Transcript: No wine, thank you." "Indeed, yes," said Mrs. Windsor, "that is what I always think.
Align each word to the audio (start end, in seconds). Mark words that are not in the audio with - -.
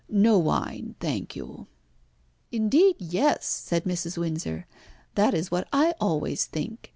No 0.09 0.39
wine, 0.39 0.95
thank 0.99 1.35
you." 1.35 1.67
"Indeed, 2.51 2.95
yes," 2.97 3.45
said 3.45 3.83
Mrs. 3.83 4.17
Windsor, 4.17 4.65
"that 5.13 5.35
is 5.35 5.51
what 5.51 5.67
I 5.71 5.93
always 6.01 6.45
think. 6.47 6.89